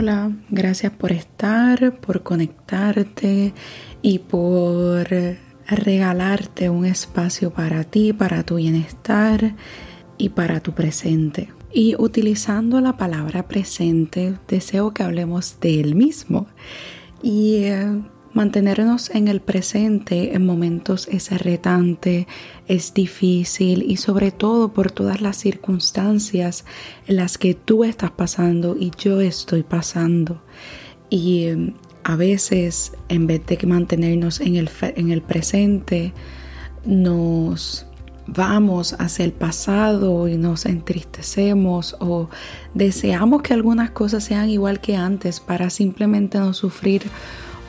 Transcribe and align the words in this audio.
Hola, 0.00 0.32
gracias 0.48 0.92
por 0.92 1.12
estar, 1.12 2.00
por 2.00 2.22
conectarte 2.22 3.52
y 4.00 4.20
por 4.20 5.06
regalarte 5.68 6.70
un 6.70 6.86
espacio 6.86 7.50
para 7.50 7.84
ti, 7.84 8.14
para 8.14 8.42
tu 8.42 8.54
bienestar 8.54 9.54
y 10.16 10.30
para 10.30 10.60
tu 10.60 10.72
presente. 10.72 11.52
Y 11.70 11.96
utilizando 11.98 12.80
la 12.80 12.96
palabra 12.96 13.46
presente, 13.46 14.38
deseo 14.48 14.94
que 14.94 15.02
hablemos 15.02 15.60
de 15.60 15.84
mismo. 15.94 16.46
Y 17.22 17.64
eh, 17.64 18.00
Mantenernos 18.32 19.10
en 19.10 19.26
el 19.26 19.40
presente 19.40 20.36
en 20.36 20.46
momentos 20.46 21.08
es 21.10 21.30
retante, 21.42 22.28
es 22.68 22.94
difícil 22.94 23.82
y 23.82 23.96
sobre 23.96 24.30
todo 24.30 24.72
por 24.72 24.92
todas 24.92 25.20
las 25.20 25.36
circunstancias 25.36 26.64
en 27.08 27.16
las 27.16 27.38
que 27.38 27.54
tú 27.54 27.82
estás 27.82 28.12
pasando 28.12 28.76
y 28.78 28.92
yo 28.96 29.20
estoy 29.20 29.64
pasando. 29.64 30.40
Y 31.08 31.46
em, 31.46 31.74
a 32.04 32.14
veces 32.14 32.92
en 33.08 33.26
vez 33.26 33.44
de 33.46 33.58
mantenernos 33.66 34.40
en 34.40 34.54
el, 34.54 34.70
en 34.94 35.10
el 35.10 35.22
presente, 35.22 36.12
nos 36.84 37.86
vamos 38.28 38.94
hacia 39.00 39.24
el 39.24 39.32
pasado 39.32 40.28
y 40.28 40.36
nos 40.36 40.66
entristecemos 40.66 41.96
o 41.98 42.28
deseamos 42.74 43.42
que 43.42 43.54
algunas 43.54 43.90
cosas 43.90 44.22
sean 44.22 44.48
igual 44.48 44.80
que 44.80 44.94
antes 44.94 45.40
para 45.40 45.68
simplemente 45.68 46.38
no 46.38 46.54
sufrir 46.54 47.02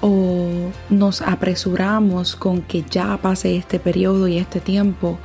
o 0.02 0.72
nos 0.90 1.22
apresuramos 1.22 2.36
con 2.36 2.62
que 2.62 2.84
ya 2.90 3.18
pase 3.18 3.56
este 3.56 3.80
periodo 3.80 4.28
y 4.28 4.38
este 4.38 4.60
tiempo 4.60 5.20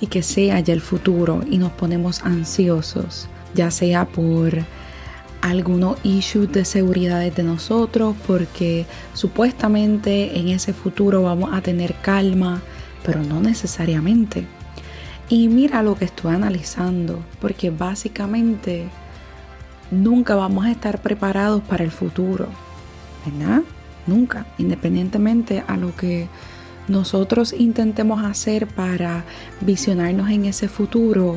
y 0.00 0.06
que 0.06 0.22
sea 0.22 0.58
ya 0.60 0.72
el 0.72 0.80
futuro 0.80 1.42
y 1.48 1.58
nos 1.58 1.72
ponemos 1.72 2.24
ansiosos, 2.24 3.28
ya 3.54 3.70
sea 3.70 4.06
por 4.06 4.64
algunos 5.42 5.98
issues 6.04 6.50
de 6.52 6.64
seguridad 6.64 7.20
de 7.20 7.42
nosotros, 7.42 8.16
porque 8.26 8.86
supuestamente 9.12 10.38
en 10.38 10.48
ese 10.48 10.72
futuro 10.72 11.22
vamos 11.22 11.50
a 11.52 11.60
tener 11.60 11.94
calma, 11.94 12.62
pero 13.04 13.22
no 13.22 13.40
necesariamente. 13.40 14.46
Y 15.28 15.48
mira 15.48 15.82
lo 15.82 15.96
que 15.96 16.04
estoy 16.04 16.34
analizando, 16.34 17.22
porque 17.40 17.70
básicamente 17.70 18.88
nunca 19.90 20.34
vamos 20.34 20.64
a 20.64 20.70
estar 20.70 21.02
preparados 21.02 21.62
para 21.62 21.84
el 21.84 21.90
futuro, 21.90 22.48
¿verdad? 23.26 23.62
Nunca, 24.06 24.46
independientemente 24.58 25.64
a 25.66 25.76
lo 25.76 25.94
que 25.96 26.28
nosotros 26.88 27.52
intentemos 27.52 28.24
hacer 28.24 28.66
para 28.66 29.24
visionarnos 29.60 30.30
en 30.30 30.46
ese 30.46 30.68
futuro, 30.68 31.36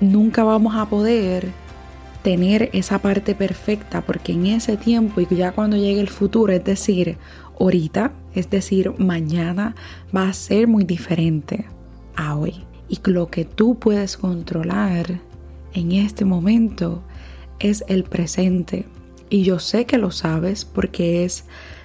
nunca 0.00 0.44
vamos 0.44 0.74
a 0.76 0.86
poder 0.86 1.50
tener 2.22 2.70
esa 2.72 3.00
parte 3.00 3.34
perfecta 3.34 4.00
porque 4.02 4.32
en 4.32 4.46
ese 4.46 4.76
tiempo 4.76 5.20
y 5.20 5.26
ya 5.34 5.52
cuando 5.52 5.76
llegue 5.76 6.00
el 6.00 6.08
futuro, 6.08 6.52
es 6.52 6.64
decir, 6.64 7.18
ahorita, 7.58 8.12
es 8.34 8.50
decir, 8.50 8.92
mañana 8.98 9.74
va 10.14 10.28
a 10.28 10.32
ser 10.32 10.66
muy 10.66 10.84
diferente 10.84 11.66
a 12.16 12.36
hoy. 12.36 12.64
Y 12.88 13.00
lo 13.10 13.28
que 13.28 13.44
tú 13.44 13.78
puedes 13.78 14.16
controlar 14.16 15.20
en 15.72 15.92
este 15.92 16.24
momento 16.24 17.02
es 17.58 17.84
el 17.88 18.04
presente. 18.04 18.86
Y 19.30 19.44
yo 19.44 19.58
sé 19.58 19.86
que 19.86 19.96
lo 19.96 20.10
sabes 20.10 20.64
porque 20.64 21.24
es 21.24 21.44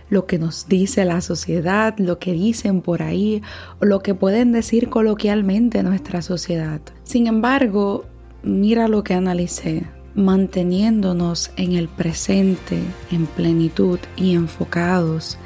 lo 0.10 0.26
que 0.26 0.40
nos 0.40 0.68
dice 0.68 1.06
la 1.06 1.22
sociedad, 1.22 1.98
lo 1.98 2.20
que 2.20 2.34
dicen 2.34 2.82
por 2.82 3.04
ahí 3.04 3.42
o 3.80 3.86
lo 3.86 4.02
que 4.02 4.14
pueden 4.14 4.52
decir 4.52 4.90
coloquialmente 4.90 5.84
nuestra 5.84 6.22
sociedad. 6.22 6.82
Sin 7.04 7.28
embargo, 7.28 8.06
mira 8.44 8.88
lo 8.88 9.04
que 9.04 9.14
analicé. 9.14 9.86
Manteniéndonos 10.16 11.52
en 11.58 11.74
el 11.74 11.90
presente, 11.90 12.80
en 13.12 13.28
plenitud 13.28 14.00
y 14.16 14.34
enfocados 14.34 15.38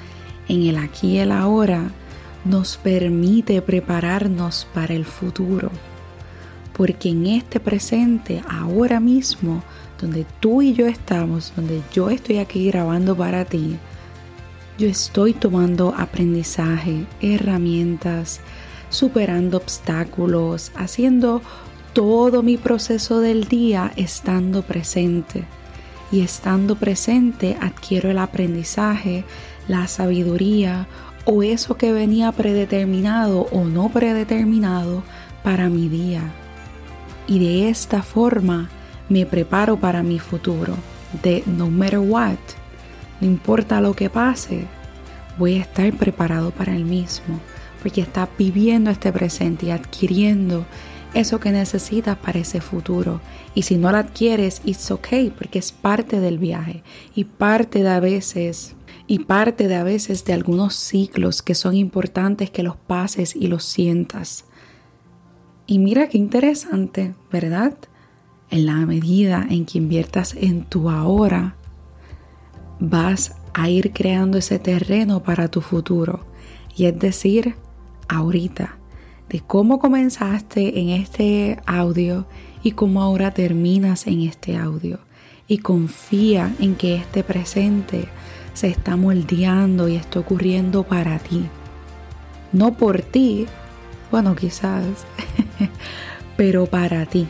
en 0.47 0.63
el 0.63 0.77
aquí 0.77 1.13
y 1.13 1.17
el 1.19 1.31
ahora, 1.31 1.91
nos 2.45 2.77
permite 2.77 3.61
prepararnos 3.61 4.67
para 4.73 4.93
el 4.93 5.05
futuro. 5.05 5.71
Porque 6.73 7.09
en 7.09 7.25
este 7.27 7.59
presente, 7.59 8.41
ahora 8.49 8.99
mismo, 8.99 9.63
donde 9.99 10.25
tú 10.39 10.61
y 10.61 10.73
yo 10.73 10.87
estamos, 10.87 11.53
donde 11.55 11.81
yo 11.93 12.09
estoy 12.09 12.37
aquí 12.37 12.67
grabando 12.67 13.15
para 13.15 13.45
ti, 13.45 13.77
yo 14.81 14.87
estoy 14.87 15.33
tomando 15.33 15.93
aprendizaje, 15.95 17.05
herramientas, 17.21 18.39
superando 18.89 19.57
obstáculos, 19.57 20.71
haciendo 20.75 21.43
todo 21.93 22.41
mi 22.41 22.57
proceso 22.57 23.19
del 23.19 23.43
día 23.43 23.91
estando 23.95 24.63
presente. 24.63 25.45
Y 26.11 26.21
estando 26.21 26.77
presente 26.77 27.59
adquiero 27.61 28.09
el 28.09 28.17
aprendizaje, 28.17 29.23
la 29.67 29.87
sabiduría 29.87 30.87
o 31.25 31.43
eso 31.43 31.77
que 31.77 31.93
venía 31.93 32.31
predeterminado 32.31 33.41
o 33.51 33.65
no 33.65 33.89
predeterminado 33.89 35.03
para 35.43 35.69
mi 35.69 35.89
día. 35.89 36.23
Y 37.27 37.37
de 37.37 37.69
esta 37.69 38.01
forma 38.01 38.71
me 39.09 39.27
preparo 39.27 39.77
para 39.77 40.01
mi 40.01 40.17
futuro. 40.17 40.73
De 41.21 41.43
no 41.45 41.69
matter 41.69 41.99
what, 41.99 42.39
no 43.21 43.27
importa 43.27 43.79
lo 43.79 43.93
que 43.93 44.09
pase, 44.09 44.65
voy 45.37 45.55
a 45.55 45.61
estar 45.61 45.93
preparado 45.93 46.51
para 46.51 46.75
el 46.75 46.83
mismo, 46.83 47.39
porque 47.81 48.01
está 48.01 48.27
viviendo 48.37 48.89
este 48.89 49.11
presente 49.13 49.67
y 49.67 49.71
adquiriendo 49.71 50.65
eso 51.13 51.39
que 51.39 51.51
necesitas 51.51 52.17
para 52.17 52.39
ese 52.39 52.61
futuro. 52.61 53.21
Y 53.53 53.63
si 53.63 53.77
no 53.77 53.91
lo 53.91 53.97
adquieres, 53.97 54.61
it's 54.65 54.91
okay, 54.91 55.29
porque 55.29 55.59
es 55.59 55.71
parte 55.71 56.19
del 56.19 56.37
viaje 56.37 56.83
y 57.15 57.25
parte 57.25 57.83
de 57.83 57.89
a 57.89 57.99
veces 57.99 58.75
y 59.07 59.19
parte 59.19 59.67
de 59.67 59.75
a 59.75 59.83
veces 59.83 60.23
de 60.25 60.33
algunos 60.33 60.75
ciclos 60.75 61.41
que 61.41 61.55
son 61.55 61.75
importantes 61.75 62.49
que 62.49 62.63
los 62.63 62.77
pases 62.77 63.35
y 63.35 63.47
los 63.47 63.65
sientas. 63.65 64.45
Y 65.67 65.79
mira 65.79 66.07
qué 66.07 66.17
interesante, 66.17 67.13
¿verdad? 67.31 67.77
En 68.49 68.65
la 68.65 68.85
medida 68.85 69.45
en 69.49 69.65
que 69.65 69.77
inviertas 69.77 70.35
en 70.35 70.63
tu 70.65 70.89
ahora, 70.89 71.55
vas 72.81 73.35
a 73.53 73.69
ir 73.69 73.93
creando 73.93 74.39
ese 74.39 74.59
terreno 74.59 75.23
para 75.23 75.47
tu 75.47 75.61
futuro. 75.61 76.25
Y 76.75 76.85
es 76.85 76.99
decir, 76.99 77.55
ahorita, 78.09 78.77
de 79.29 79.39
cómo 79.39 79.79
comenzaste 79.79 80.79
en 80.79 80.89
este 80.89 81.59
audio 81.65 82.25
y 82.63 82.71
cómo 82.71 83.01
ahora 83.01 83.31
terminas 83.31 84.07
en 84.07 84.21
este 84.21 84.57
audio. 84.57 84.99
Y 85.47 85.59
confía 85.59 86.53
en 86.59 86.75
que 86.75 86.95
este 86.95 87.23
presente 87.23 88.07
se 88.53 88.67
está 88.67 88.95
moldeando 88.95 89.87
y 89.87 89.95
está 89.95 90.19
ocurriendo 90.19 90.83
para 90.83 91.19
ti. 91.19 91.45
No 92.51 92.73
por 92.73 93.01
ti, 93.01 93.45
bueno 94.09 94.35
quizás, 94.35 94.85
pero 96.37 96.65
para 96.65 97.05
ti 97.05 97.27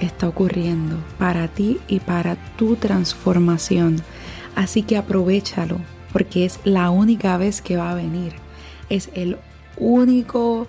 está 0.00 0.28
ocurriendo, 0.28 0.96
para 1.18 1.48
ti 1.48 1.78
y 1.88 2.00
para 2.00 2.36
tu 2.56 2.76
transformación 2.76 4.02
Así 4.54 4.82
que 4.82 4.96
aprovechalo 4.96 5.78
porque 6.12 6.44
es 6.44 6.60
la 6.64 6.90
única 6.90 7.36
vez 7.36 7.62
que 7.62 7.76
va 7.76 7.90
a 7.90 7.94
venir. 7.94 8.32
Es 8.88 9.10
el 9.14 9.36
único 9.76 10.66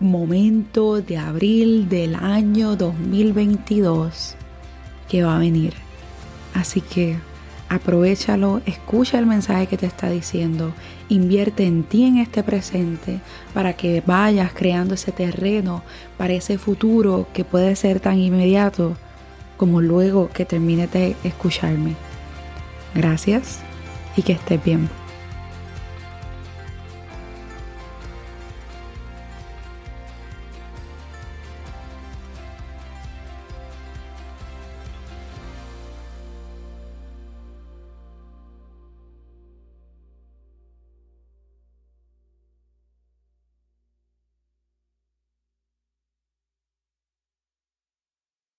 momento 0.00 1.00
de 1.00 1.18
abril 1.18 1.88
del 1.88 2.14
año 2.14 2.76
2022 2.76 4.36
que 5.08 5.24
va 5.24 5.36
a 5.36 5.40
venir. 5.40 5.74
Así 6.52 6.80
que 6.80 7.16
aprovechalo, 7.68 8.60
escucha 8.66 9.18
el 9.18 9.26
mensaje 9.26 9.66
que 9.66 9.76
te 9.76 9.86
está 9.86 10.10
diciendo, 10.10 10.72
invierte 11.08 11.64
en 11.64 11.82
ti 11.82 12.04
en 12.04 12.18
este 12.18 12.42
presente 12.42 13.20
para 13.52 13.72
que 13.72 14.02
vayas 14.06 14.52
creando 14.52 14.94
ese 14.94 15.12
terreno 15.12 15.82
para 16.16 16.34
ese 16.34 16.58
futuro 16.58 17.26
que 17.32 17.44
puede 17.44 17.74
ser 17.76 18.00
tan 18.00 18.18
inmediato 18.18 18.96
como 19.56 19.80
luego 19.80 20.28
que 20.30 20.44
termine 20.44 20.86
de 20.86 21.16
escucharme. 21.24 21.96
Gracias 22.94 23.60
y 24.16 24.22
que 24.22 24.32
estés 24.32 24.62
bien. 24.62 24.88